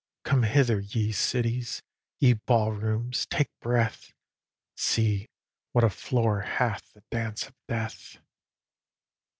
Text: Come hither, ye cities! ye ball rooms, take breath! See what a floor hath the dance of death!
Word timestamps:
Come 0.23 0.41
hither, 0.41 0.79
ye 0.79 1.11
cities! 1.11 1.83
ye 2.19 2.33
ball 2.33 2.71
rooms, 2.71 3.27
take 3.27 3.51
breath! 3.61 4.11
See 4.75 5.29
what 5.73 5.83
a 5.83 5.91
floor 5.91 6.39
hath 6.41 6.91
the 6.95 7.03
dance 7.11 7.45
of 7.45 7.53
death! 7.67 8.17